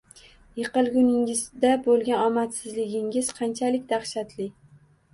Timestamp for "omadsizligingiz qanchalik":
2.31-3.89